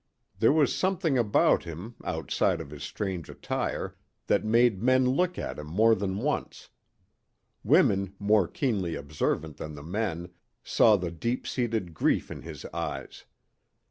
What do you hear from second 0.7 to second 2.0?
something about him,